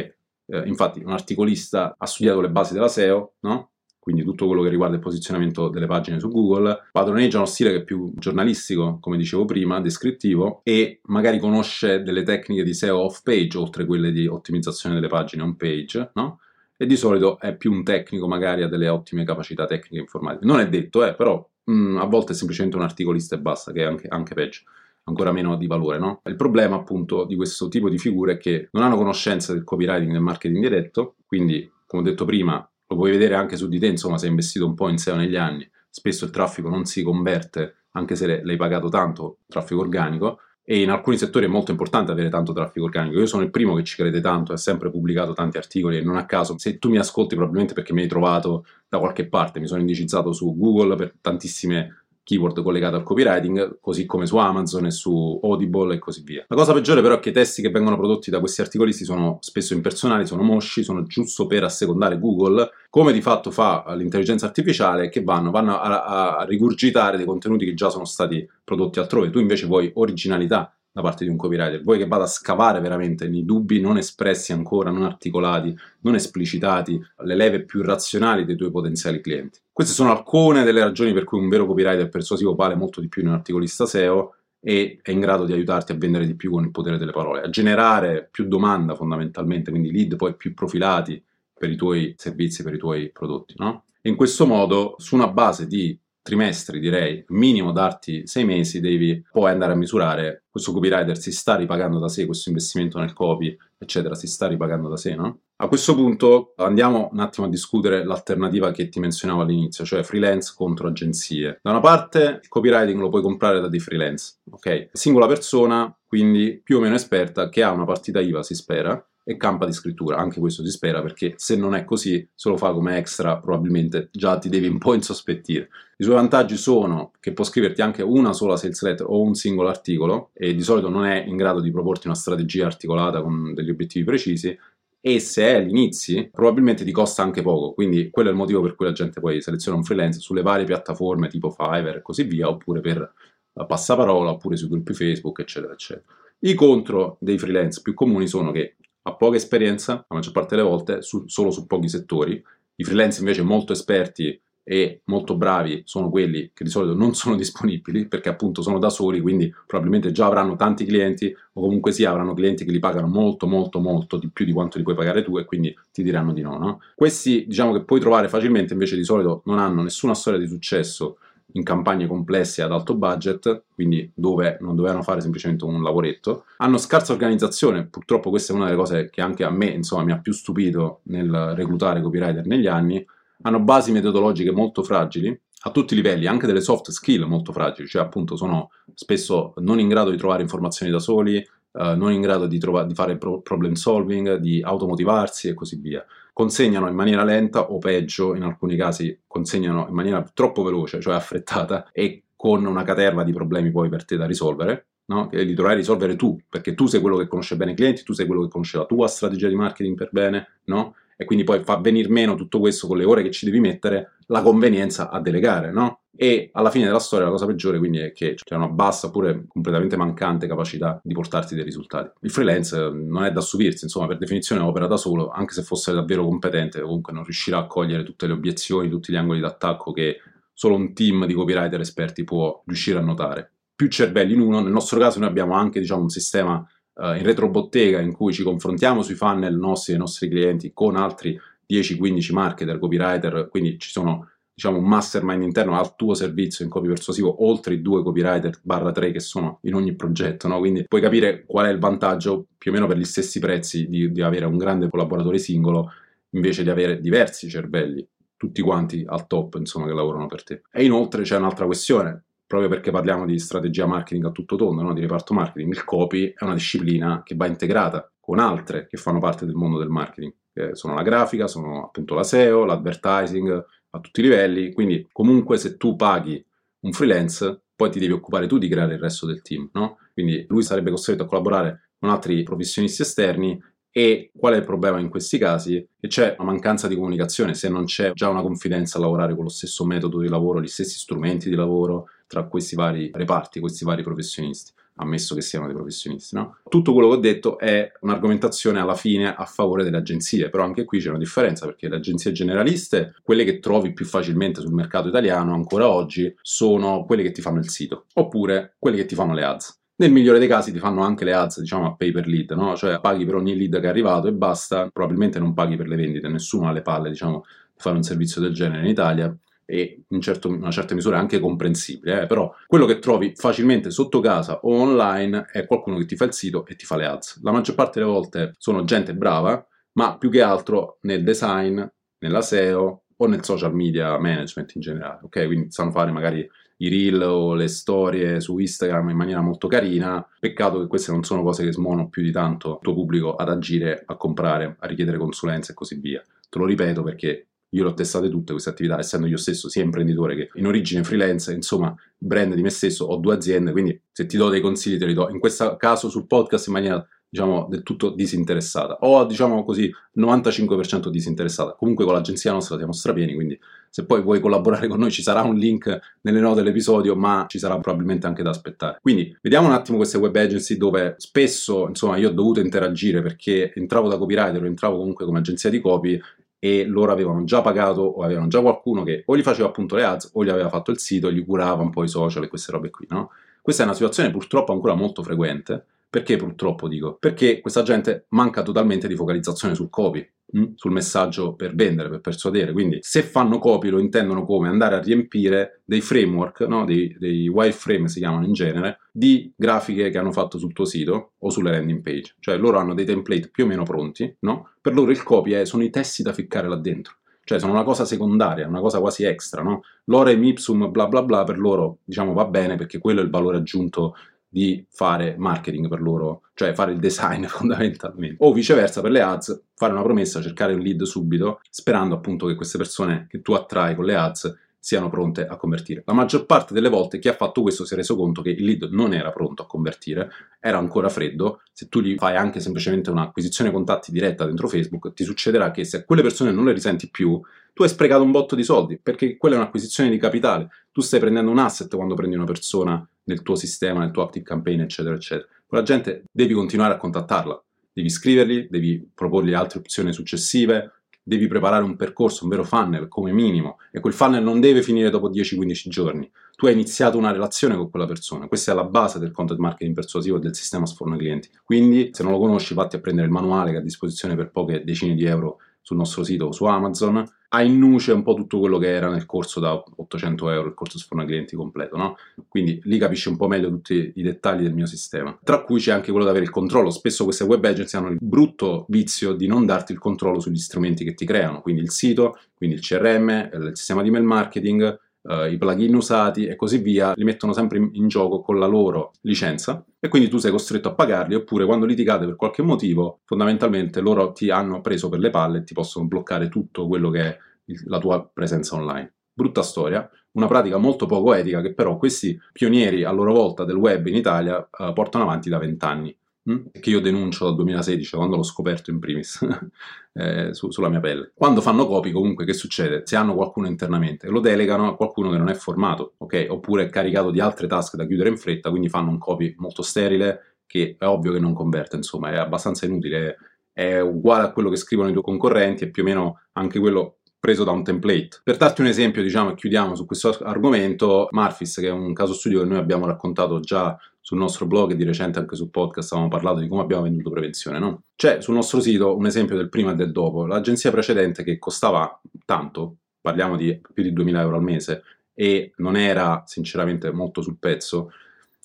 [0.50, 3.72] Eh, infatti un articolista ha studiato le basi della SEO, no?
[4.08, 7.76] Quindi tutto quello che riguarda il posizionamento delle pagine su Google, padroneggia uno stile che
[7.80, 13.22] è più giornalistico, come dicevo prima, descrittivo, e magari conosce delle tecniche di SEO off
[13.22, 16.40] page, oltre quelle di ottimizzazione delle pagine on page, no?
[16.78, 20.46] E di solito è più un tecnico, magari ha delle ottime capacità tecniche informatiche.
[20.46, 23.74] Non è detto, eh, però mh, mm, a volte è semplicemente un articolista e basta,
[23.74, 24.62] che è anche, anche peggio
[25.04, 26.00] ancora meno di valore.
[26.00, 26.22] No?
[26.24, 30.12] Il problema appunto di questo tipo di figure è che non hanno conoscenza del copywriting
[30.12, 33.80] e del marketing diretto, quindi come ho detto prima lo puoi vedere anche su di
[33.80, 36.86] te, insomma, se hai investito un po' in SEO negli anni, spesso il traffico non
[36.86, 41.72] si converte, anche se l'hai pagato tanto, traffico organico, e in alcuni settori è molto
[41.72, 43.18] importante avere tanto traffico organico.
[43.18, 46.18] Io sono il primo che ci crede tanto, ho sempre pubblicato tanti articoli e non
[46.18, 49.68] a caso, se tu mi ascolti probabilmente perché mi hai trovato da qualche parte, mi
[49.68, 54.92] sono indicizzato su Google per tantissime keyword collegato al copywriting, così come su Amazon e
[54.92, 56.44] su Audible e così via.
[56.50, 59.38] La cosa peggiore però è che i testi che vengono prodotti da questi articolisti sono
[59.40, 65.08] spesso impersonali, sono mosci, sono giusto per assecondare Google, come di fatto fa l'intelligenza artificiale,
[65.08, 69.30] che vanno, vanno a, a rigurgitare dei contenuti che già sono stati prodotti altrove.
[69.30, 73.28] Tu invece vuoi originalità, da parte di un copywriter, vuoi che vada a scavare veramente
[73.28, 78.72] nei dubbi non espressi ancora, non articolati, non esplicitati, le leve più razionali dei tuoi
[78.72, 79.60] potenziali clienti.
[79.72, 83.22] Queste sono alcune delle ragioni per cui un vero copywriter persuasivo vale molto di più
[83.22, 86.64] di un articolista SEO e è in grado di aiutarti a vendere di più con
[86.64, 91.70] il potere delle parole, a generare più domanda fondamentalmente, quindi lead poi più profilati per
[91.70, 93.54] i tuoi servizi, per i tuoi prodotti.
[93.58, 93.84] No?
[94.02, 95.96] In questo modo, su una base di
[96.28, 101.56] trimestri, direi, minimo darti sei mesi, devi poi andare a misurare questo copywriter si sta
[101.56, 105.42] ripagando da sé, questo investimento nel copy, eccetera, si sta ripagando da sé, no?
[105.58, 110.54] A questo punto andiamo un attimo a discutere l'alternativa che ti menzionavo all'inizio, cioè freelance
[110.56, 111.60] contro agenzie.
[111.62, 114.90] Da una parte il copywriting lo puoi comprare da dei freelance, ok?
[114.92, 119.36] Singola persona, quindi più o meno esperta, che ha una partita IVA, si spera, e
[119.36, 120.16] campa di scrittura.
[120.16, 124.08] Anche questo si spera perché se non è così, se lo fa come extra, probabilmente
[124.14, 125.68] già ti devi un po' insospettire.
[125.98, 129.68] I suoi vantaggi sono che può scriverti anche una sola sales letter o un singolo
[129.68, 133.70] articolo e di solito non è in grado di proporti una strategia articolata con degli
[133.70, 134.58] obiettivi precisi
[135.02, 138.76] e se è all'inizio probabilmente ti costa anche poco, quindi quello è il motivo per
[138.76, 142.48] cui la gente poi seleziona un freelance sulle varie piattaforme tipo Fiverr e così via,
[142.48, 143.14] oppure per
[143.52, 146.06] passaparola, oppure sui gruppi Facebook, eccetera, eccetera.
[146.40, 148.76] I contro dei freelance più comuni sono che
[149.08, 152.44] ha poca esperienza, la maggior parte delle volte, su, solo su pochi settori,
[152.76, 154.40] i freelance invece molto esperti
[154.70, 158.90] e molto bravi sono quelli che di solito non sono disponibili perché appunto sono da
[158.90, 163.08] soli, quindi probabilmente già avranno tanti clienti o comunque sì avranno clienti che li pagano
[163.08, 166.34] molto molto molto di più di quanto li puoi pagare tu e quindi ti diranno
[166.34, 166.82] di no, no?
[166.94, 171.18] Questi diciamo che puoi trovare facilmente invece di solito non hanno nessuna storia di successo
[171.54, 176.46] in campagne complesse ad alto budget, quindi dove non dovevano fare semplicemente un lavoretto.
[176.58, 180.12] Hanno scarsa organizzazione, purtroppo questa è una delle cose che anche a me insomma, mi
[180.12, 183.06] ha più stupito nel reclutare copywriter negli anni,
[183.42, 187.88] hanno basi metodologiche molto fragili a tutti i livelli, anche delle soft skill molto fragili,
[187.88, 191.46] cioè appunto sono spesso non in grado di trovare informazioni da soli,
[191.78, 195.78] eh, non in grado di, trova- di fare pro- problem solving, di automotivarsi e così
[195.78, 196.06] via.
[196.34, 201.16] Consegnano in maniera lenta o peggio, in alcuni casi consegnano in maniera troppo veloce, cioè
[201.16, 204.88] affrettata, e con una caterva di problemi poi per te da risolvere.
[205.08, 205.28] No?
[205.30, 208.12] che li dovrai risolvere tu, perché tu sei quello che conosce bene i clienti, tu
[208.12, 210.96] sei quello che conosce la tua strategia di marketing per bene, no?
[211.18, 214.18] E quindi poi fa venire meno tutto questo con le ore che ci devi mettere,
[214.28, 216.02] la convenienza a delegare, no?
[216.16, 219.46] E alla fine della storia la cosa peggiore quindi è che c'è una bassa oppure
[219.48, 222.12] completamente mancante capacità di portarti dei risultati.
[222.22, 225.64] Il freelance eh, non è da stupirsi, insomma, per definizione opera da solo, anche se
[225.64, 229.92] fosse davvero competente, comunque non riuscirà a cogliere tutte le obiezioni, tutti gli angoli d'attacco
[229.92, 230.18] che
[230.54, 233.52] solo un team di copywriter esperti può riuscire a notare.
[233.76, 237.24] Più cervelli in uno, nel nostro caso noi abbiamo anche diciamo, un sistema uh, in
[237.24, 242.34] retrobottega in cui ci confrontiamo sui funnel nostri e dei nostri clienti con altri 10-15
[242.34, 247.46] marketer, copywriter, quindi ci sono diciamo un mastermind interno al tuo servizio in copy persuasivo,
[247.46, 250.58] oltre i due copywriter barra 3 che sono in ogni progetto, no?
[250.58, 254.12] quindi puoi capire qual è il vantaggio più o meno per gli stessi prezzi di,
[254.12, 255.92] di avere un grande collaboratore singolo
[256.32, 260.62] invece di avere diversi cervelli, tutti quanti al top, insomma, che lavorano per te.
[260.72, 264.94] E inoltre c'è un'altra questione, proprio perché parliamo di strategia marketing a tutto tondo, no?
[264.94, 269.20] di reparto marketing, il copy è una disciplina che va integrata con altre che fanno
[269.20, 274.00] parte del mondo del marketing, che sono la grafica, sono appunto la SEO, l'advertising a
[274.00, 276.44] tutti i livelli, quindi comunque se tu paghi
[276.80, 279.98] un freelance, poi ti devi occupare tu di creare il resto del team, no?
[280.14, 283.60] Quindi lui sarebbe costretto a collaborare con altri professionisti esterni
[283.92, 285.88] e qual è il problema in questi casi?
[286.00, 289.44] Che c'è una mancanza di comunicazione, se non c'è già una confidenza a lavorare con
[289.44, 293.86] lo stesso metodo di lavoro, gli stessi strumenti di lavoro tra questi vari reparti, questi
[293.86, 296.36] vari professionisti, ammesso che siano dei professionisti.
[296.36, 296.58] No?
[296.70, 300.86] Tutto quello che ho detto è un'argomentazione alla fine a favore delle agenzie, però anche
[300.86, 305.08] qui c'è una differenza perché le agenzie generaliste, quelle che trovi più facilmente sul mercato
[305.08, 309.34] italiano ancora oggi, sono quelle che ti fanno il sito, oppure quelle che ti fanno
[309.34, 309.80] le ads.
[310.00, 312.76] Nel migliore dei casi ti fanno anche le ads, diciamo, a pay per lead, no?
[312.76, 315.96] Cioè paghi per ogni lead che è arrivato e basta, probabilmente non paghi per le
[315.96, 319.36] vendite, nessuno ha le palle, diciamo, di fare un servizio del genere in Italia
[319.70, 322.26] e in certo, una certa misura anche comprensibile, eh?
[322.26, 326.34] però quello che trovi facilmente sotto casa o online è qualcuno che ti fa il
[326.34, 327.42] sito e ti fa le ads.
[327.44, 331.84] La maggior parte delle volte sono gente brava, ma più che altro nel design,
[332.20, 335.46] nella SEO o nel social media management in generale, ok?
[335.46, 340.26] Quindi sanno fare magari i reel o le storie su Instagram in maniera molto carina.
[340.40, 343.50] Peccato che queste non sono cose che smuovono più di tanto il tuo pubblico ad
[343.50, 346.24] agire, a comprare, a richiedere consulenze e così via.
[346.50, 349.84] Te lo ripeto perché io le ho testate tutte queste attività, essendo io stesso sia
[349.84, 354.26] imprenditore che in origine freelance, insomma, brand di me stesso, ho due aziende, quindi se
[354.26, 355.30] ti do dei consigli te li do.
[355.30, 359.00] In questo caso sul podcast in maniera diciamo del tutto disinteressata.
[359.02, 361.74] O diciamo così 95% disinteressata.
[361.74, 365.42] Comunque con l'agenzia nostra siamo strapieni quindi se poi vuoi collaborare con noi ci sarà
[365.42, 369.00] un link nelle note dell'episodio ma ci sarà probabilmente anche da aspettare.
[369.02, 373.74] Quindi vediamo un attimo queste web agency dove spesso insomma io ho dovuto interagire perché
[373.76, 376.20] entravo da copywriter o entravo comunque come agenzia di copy
[376.60, 380.04] e loro avevano già pagato o avevano già qualcuno che o gli faceva appunto le
[380.04, 382.72] ads o gli aveva fatto il sito, gli curava un po' i social e queste
[382.72, 383.32] robe qui, no?
[383.62, 387.18] Questa è una situazione purtroppo ancora molto frequente perché purtroppo dico?
[387.20, 390.28] Perché questa gente manca totalmente di focalizzazione sul copy.
[390.56, 392.72] Mm, sul messaggio per vendere, per persuadere.
[392.72, 396.86] Quindi se fanno copy lo intendono come andare a riempire dei framework, no?
[396.86, 401.34] dei, dei wireframe si chiamano in genere, di grafiche che hanno fatto sul tuo sito
[401.38, 402.36] o sulle landing page.
[402.40, 404.72] Cioè loro hanno dei template più o meno pronti, no?
[404.82, 407.16] Per loro il copy è, sono i testi da ficcare là dentro
[407.48, 409.80] cioè sono una cosa secondaria, una cosa quasi extra, no?
[410.08, 413.56] L'orem ipsum bla bla bla per loro, diciamo, va bene perché quello è il valore
[413.56, 414.16] aggiunto
[414.50, 418.44] di fare marketing per loro, cioè fare il design fondamentalmente.
[418.44, 422.56] O viceversa per le ads, fare una promessa, cercare un lead subito, sperando appunto che
[422.56, 426.04] queste persone che tu attrai con le ads siano pronte a convertire.
[426.06, 428.64] La maggior parte delle volte chi ha fatto questo si è reso conto che il
[428.64, 430.30] lead non era pronto a convertire,
[430.62, 431.62] era ancora freddo.
[431.74, 435.98] Se tu gli fai anche semplicemente un'acquisizione contatti diretta dentro Facebook, ti succederà che se
[435.98, 437.38] a quelle persone non le risenti più,
[437.74, 440.70] tu hai sprecato un botto di soldi, perché quella è un'acquisizione di capitale.
[440.94, 444.44] Tu stai prendendo un asset quando prendi una persona nel tuo sistema, nel tuo active
[444.44, 445.48] campaign, eccetera, eccetera.
[445.66, 447.64] Quella gente devi continuare a contattarla,
[447.94, 450.92] devi scrivergli, devi proporgli altre opzioni successive,
[451.28, 455.10] devi preparare un percorso, un vero funnel come minimo e quel funnel non deve finire
[455.10, 456.32] dopo 10-15 giorni.
[456.56, 459.94] Tu hai iniziato una relazione con quella persona, questa è la base del content marketing
[459.94, 461.50] persuasivo e del sistema sforno clienti.
[461.64, 464.52] Quindi se non lo conosci vatti a prendere il manuale che è a disposizione per
[464.52, 468.34] poche decine di euro sul nostro sito o su Amazon, ha in nuce un po'
[468.34, 472.18] tutto quello che era nel corso da 800 euro, il corso sforno clienti completo, no?
[472.48, 475.38] Quindi lì capisci un po' meglio tutti i dettagli del mio sistema.
[475.44, 476.90] Tra cui c'è anche quello di avere il controllo.
[476.90, 481.04] Spesso queste web agency hanno il brutto vizio di non darti il controllo sugli strumenti
[481.04, 485.46] che ti creano, quindi il sito, quindi il CRM, il sistema di mail marketing, uh,
[485.52, 489.12] i plugin usati e così via, li mettono sempre in, in, gioco con la loro
[489.22, 494.00] licenza e quindi tu sei costretto a pagarli oppure quando litigate per qualche motivo fondamentalmente
[494.00, 497.38] loro ti hanno preso per le palle e ti possono bloccare tutto quello che è
[497.66, 499.14] il, la tua presenza online.
[499.34, 503.76] Brutta storia, una pratica molto poco etica che però questi pionieri a loro volta del
[503.76, 506.18] web in Italia uh, portano avanti da vent'anni.
[506.50, 506.68] Mm?
[506.80, 509.46] che io denuncio dal 2016, quando l'ho scoperto in primis
[510.14, 511.32] eh, su, sulla mia pelle.
[511.36, 513.02] Quando fanno copy, comunque, che succede?
[513.04, 516.48] Se hanno qualcuno internamente, lo delegano a qualcuno che non è formato, ok?
[516.50, 519.82] Oppure è caricato di altre task da chiudere in fretta, quindi fanno un copy molto
[519.82, 523.38] sterile, che è ovvio che non converte, insomma, è abbastanza inutile.
[523.74, 527.18] È uguale a quello che scrivono i tuoi concorrenti, è più o meno anche quello
[527.40, 528.40] preso da un template.
[528.44, 532.34] Per darti un esempio, diciamo, e chiudiamo su questo argomento, Marfis, che è un caso
[532.34, 536.12] studio che noi abbiamo raccontato già sul nostro blog e di recente anche sul podcast
[536.12, 538.04] avevamo parlato di come abbiamo venduto prevenzione, no?
[538.14, 540.46] C'è sul nostro sito un esempio del prima e del dopo.
[540.46, 545.96] L'agenzia precedente che costava tanto, parliamo di più di 2000 euro al mese, e non
[545.96, 548.12] era sinceramente molto sul pezzo,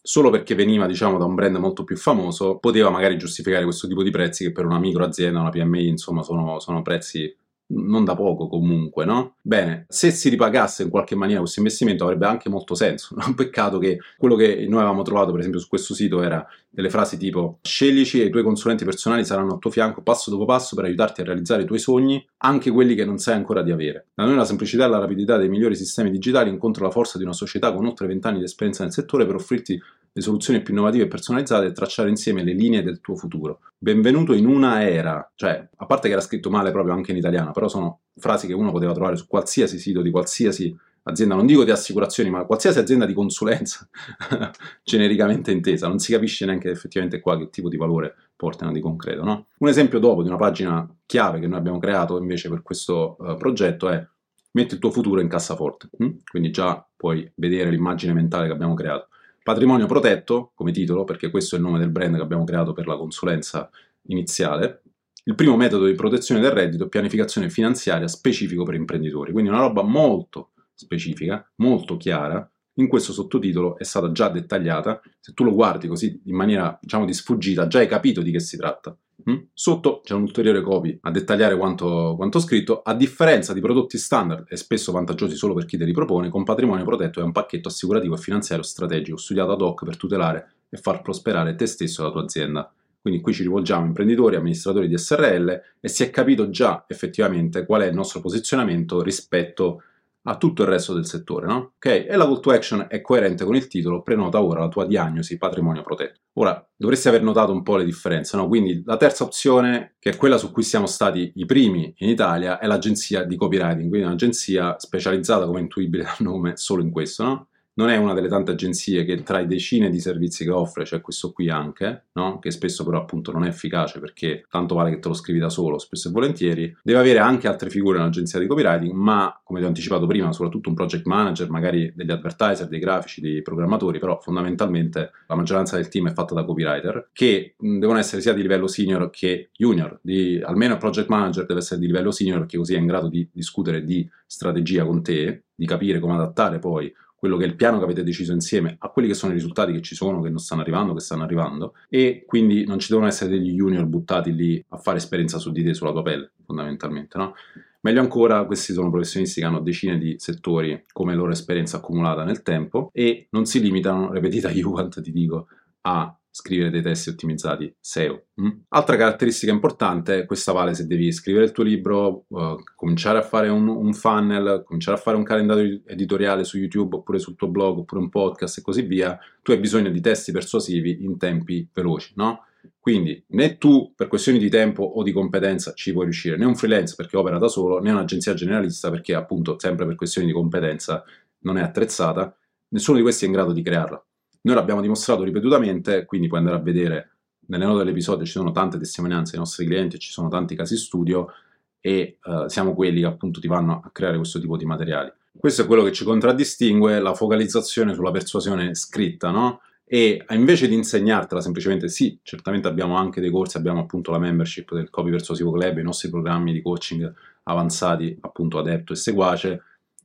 [0.03, 4.03] solo perché veniva diciamo da un brand molto più famoso, poteva magari giustificare questo tipo
[4.03, 7.33] di prezzi che per una micro azienda, una PMI, insomma, sono, sono prezzi
[7.75, 9.37] non da poco comunque, no?
[9.41, 13.15] Bene, se si ripagasse in qualche maniera questo investimento avrebbe anche molto senso.
[13.27, 16.91] Un peccato che quello che noi avevamo trovato, per esempio, su questo sito era delle
[16.91, 20.75] frasi tipo sceglici e i tuoi consulenti personali saranno al tuo fianco passo dopo passo
[20.75, 24.07] per aiutarti a realizzare i tuoi sogni, anche quelli che non sai ancora di avere.
[24.15, 27.25] Da noi la semplicità e la rapidità dei migliori sistemi digitali incontrano la forza di
[27.25, 29.81] una società con oltre 20 anni di esperienza nel settore per offrirti
[30.15, 33.61] le soluzioni più innovative e personalizzate e tracciare insieme le linee del tuo futuro.
[33.79, 37.53] Benvenuto in una era, cioè, a parte che era scritto male proprio anche in italiano,
[37.53, 41.65] però sono frasi che uno poteva trovare su qualsiasi sito di qualsiasi azienda, non dico
[41.65, 43.89] di assicurazioni, ma qualsiasi azienda di consulenza
[44.85, 49.25] genericamente intesa, non si capisce neanche effettivamente qua che tipo di valore portano di concreto.
[49.25, 49.47] No?
[49.59, 53.37] Un esempio dopo di una pagina chiave che noi abbiamo creato invece per questo uh,
[53.37, 54.07] progetto è
[54.53, 56.11] metti il tuo futuro in cassaforte, hm?
[56.31, 59.09] quindi già puoi vedere l'immagine mentale che abbiamo creato.
[59.43, 62.87] Patrimonio protetto, come titolo, perché questo è il nome del brand che abbiamo creato per
[62.87, 63.69] la consulenza
[64.07, 64.83] iniziale.
[65.25, 69.61] Il primo metodo di protezione del reddito è pianificazione finanziaria specifico per imprenditori, quindi una
[69.61, 72.49] roba molto specifica, molto chiara.
[72.77, 75.01] In questo sottotitolo è stata già dettagliata.
[75.21, 78.41] Se tu lo guardi così in maniera, diciamo, di sfuggita, già hai capito di che
[78.41, 78.97] si tratta.
[79.31, 79.37] Mm?
[79.53, 82.83] Sotto c'è un ulteriore copy a dettagliare quanto, quanto scritto.
[82.83, 86.45] A differenza di prodotti standard e spesso vantaggiosi solo per chi te li propone, con
[86.45, 90.77] patrimonio protetto è un pacchetto assicurativo e finanziario strategico studiato ad hoc per tutelare e
[90.77, 92.73] far prosperare te stesso e la tua azienda.
[93.01, 97.67] Quindi qui ci rivolgiamo a imprenditori, amministratori di SRL e si è capito già effettivamente
[97.67, 99.83] qual è il nostro posizionamento rispetto
[100.25, 101.73] a tutto il resto del settore, no?
[101.77, 101.87] Ok?
[101.87, 105.39] E la call to action è coerente con il titolo, prenota ora la tua diagnosi
[105.39, 106.21] patrimonio protetto.
[106.35, 108.47] Ora, dovresti aver notato un po' le differenze, no?
[108.49, 112.59] Quindi la terza opzione, che è quella su cui siamo stati i primi in Italia,
[112.59, 117.49] è l'agenzia di copywriting, quindi un'agenzia specializzata, come intuibile dal nome, solo in questo, no?
[117.83, 121.01] Non è una delle tante agenzie che tra i decine di servizi che offre c'è
[121.01, 122.39] questo qui anche, no?
[122.39, 125.49] che spesso però appunto non è efficace perché tanto vale che te lo scrivi da
[125.49, 126.77] solo, spesso e volentieri.
[126.81, 130.33] Deve avere anche altre figure in un'agenzia di copywriting, ma come ti ho anticipato prima,
[130.33, 135.75] soprattutto un project manager, magari degli advertiser, dei grafici, dei programmatori, però fondamentalmente la maggioranza
[135.75, 139.99] del team è fatta da copywriter, che devono essere sia di livello senior che junior,
[140.03, 143.09] di, almeno il project manager deve essere di livello senior perché così è in grado
[143.09, 146.93] di discutere di strategia con te, di capire come adattare poi
[147.23, 149.71] quello che è il piano che avete deciso insieme a quelli che sono i risultati
[149.71, 153.07] che ci sono, che non stanno arrivando, che stanno arrivando e quindi non ci devono
[153.07, 157.17] essere degli junior buttati lì a fare esperienza su di te, sulla tua pelle, fondamentalmente,
[157.19, 157.35] no?
[157.83, 162.43] Meglio ancora, questi sono professionisti che hanno decine di settori come loro esperienza accumulata nel
[162.43, 165.47] tempo e non si limitano, ripetita Juvent ti dico,
[165.83, 168.25] a scrivere dei testi ottimizzati SEO.
[168.41, 168.49] Mm?
[168.69, 173.51] Altra caratteristica importante, questa vale se devi scrivere il tuo libro, uh, cominciare a fare
[173.51, 177.79] un, un, funnel, cominciare a fare un calendario editoriale su YouTube oppure sul tuo blog
[177.79, 182.15] oppure un podcast e così via, tu hai bisogno di testi persuasivi in tempi veloci,
[182.17, 182.47] no?
[182.81, 186.57] Quindi né tu per questioni di tempo o di competenza ci puoi riuscire, né un
[186.57, 191.05] freelance perché opera da solo, né un'agenzia generalista perché appunto sempre per questioni di competenza
[191.41, 192.35] non è attrezzata,
[192.69, 194.03] nessuno di questi è in grado di crearla.
[194.43, 197.11] Noi l'abbiamo dimostrato ripetutamente, quindi puoi andare a vedere
[197.47, 201.33] nelle note dell'episodio ci sono tante testimonianze dei nostri clienti, ci sono tanti casi studio
[201.81, 205.13] e uh, siamo quelli che appunto ti vanno a creare questo tipo di materiali.
[205.37, 209.61] Questo è quello che ci contraddistingue, la focalizzazione sulla persuasione scritta, no?
[209.85, 214.73] E invece di insegnartela semplicemente, sì, certamente abbiamo anche dei corsi, abbiamo appunto la membership
[214.75, 217.13] del Copy Persuasivo Club, i nostri programmi di coaching
[217.45, 219.63] avanzati, appunto adepto e seguace,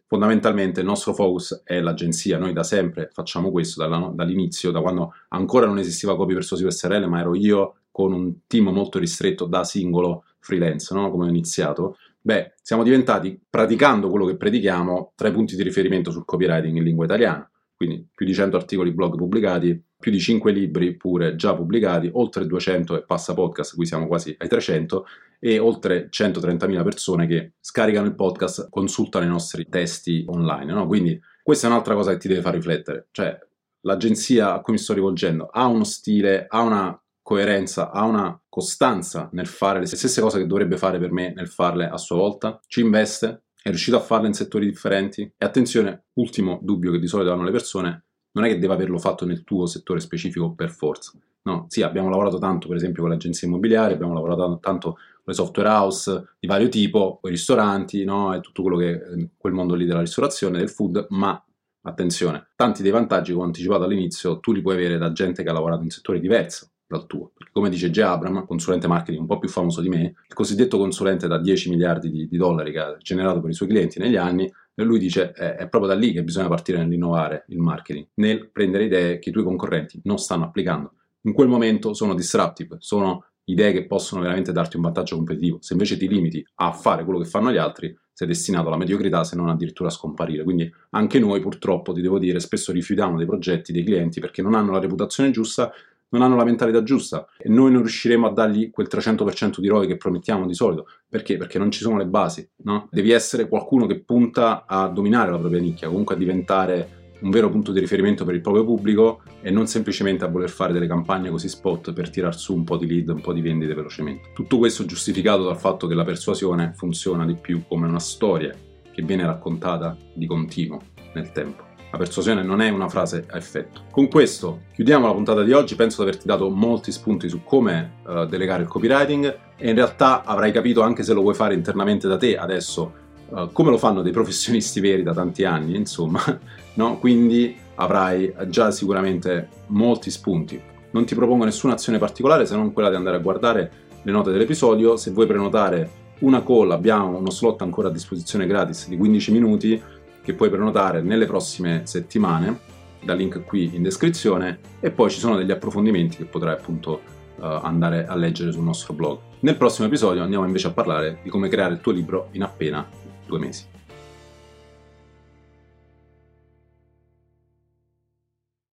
[0.08, 5.66] fondamentalmente il nostro focus è l'agenzia, noi da sempre facciamo questo dall'inizio, da quando ancora
[5.66, 10.24] non esisteva Copy Persuasivo SRL, ma ero io con un team molto ristretto da singolo
[10.40, 11.12] freelance, no?
[11.12, 11.98] come ho iniziato.
[12.22, 16.84] Beh, siamo diventati, praticando quello che predichiamo, tra i punti di riferimento sul copywriting in
[16.84, 21.56] lingua italiana quindi più di 100 articoli blog pubblicati, più di 5 libri pure già
[21.56, 25.06] pubblicati, oltre 200 e passa podcast, qui siamo quasi ai 300,
[25.40, 30.74] e oltre 130.000 persone che scaricano il podcast, consultano i nostri testi online.
[30.74, 30.88] No?
[30.88, 33.38] Quindi questa è un'altra cosa che ti deve far riflettere, cioè
[33.82, 39.30] l'agenzia a cui mi sto rivolgendo ha uno stile, ha una coerenza, ha una costanza
[39.34, 42.60] nel fare le stesse cose che dovrebbe fare per me nel farle a sua volta,
[42.68, 45.22] ci investe, è riuscito a farlo in settori differenti.
[45.22, 48.98] E attenzione, ultimo dubbio che di solito hanno le persone, non è che deve averlo
[48.98, 51.12] fatto nel tuo settore specifico per forza.
[51.44, 54.98] No, sì, abbiamo lavorato tanto, per esempio, con le agenzie immobiliari, abbiamo lavorato tanto
[55.28, 59.52] le software house di vario tipo, i ristoranti, no, e tutto quello che eh, quel
[59.52, 61.44] mondo lì della ristorazione, del food, ma
[61.82, 65.50] attenzione, tanti dei vantaggi, come ho anticipato all'inizio, tu li puoi avere da gente che
[65.50, 67.32] ha lavorato in settori diversi dal tuo.
[67.36, 68.00] Perché come dice J.
[68.00, 72.10] Abram, consulente marketing un po' più famoso di me, il cosiddetto consulente da 10 miliardi
[72.10, 75.56] di, di dollari che ha generato per i suoi clienti negli anni, lui dice è,
[75.56, 79.32] è proprio da lì che bisogna partire nell'innovare il marketing, nel prendere idee che i
[79.32, 80.94] tuoi concorrenti non stanno applicando.
[81.22, 85.58] In quel momento sono disruptive, sono idee che possono veramente darti un vantaggio competitivo.
[85.62, 89.24] Se invece ti limiti a fare quello che fanno gli altri, sei destinato alla mediocrità
[89.24, 90.44] se non addirittura a scomparire.
[90.44, 94.56] Quindi anche noi purtroppo, ti devo dire, spesso rifiutiamo dei progetti, dei clienti perché non
[94.56, 95.72] hanno la reputazione giusta
[96.10, 99.88] non hanno la mentalità giusta e noi non riusciremo a dargli quel 300% di ROI
[99.88, 100.88] che promettiamo di solito.
[101.10, 101.38] Perché?
[101.38, 102.88] Perché non ci sono le basi, no?
[102.92, 107.50] Devi essere qualcuno che punta a dominare la propria nicchia, comunque a diventare un vero
[107.50, 111.30] punto di riferimento per il proprio pubblico e non semplicemente a voler fare delle campagne
[111.30, 114.32] così spot per tirar su un po' di lead, un po' di vendite velocemente.
[114.34, 118.54] Tutto questo giustificato dal fatto che la persuasione funziona di più come una storia
[118.92, 120.82] che viene raccontata di continuo
[121.14, 121.66] nel tempo.
[121.90, 123.84] La persuasione non è una frase a effetto.
[123.92, 127.94] Con questo chiudiamo la puntata di oggi, penso di averti dato molti spunti su come
[128.06, 132.08] uh, delegare il copywriting e in realtà avrai capito anche se lo vuoi fare internamente
[132.08, 136.22] da te adesso uh, come lo fanno dei professionisti veri da tanti anni, insomma,
[136.76, 136.98] no?
[137.00, 140.60] Quindi avrai già sicuramente molti spunti.
[140.92, 144.32] Non ti propongo nessuna azione particolare se non quella di andare a guardare le note
[144.32, 144.98] dell'episodio.
[144.98, 149.82] Se vuoi prenotare una call, abbiamo uno slot ancora a disposizione gratis di 15 minuti
[150.24, 152.60] che puoi prenotare nelle prossime settimane,
[153.04, 157.02] da link qui in descrizione, e poi ci sono degli approfondimenti che potrai appunto
[157.36, 159.20] uh, andare a leggere sul nostro blog.
[159.42, 162.86] Nel prossimo episodio andiamo invece a parlare di come creare il tuo libro in appena
[163.28, 163.66] due mesi.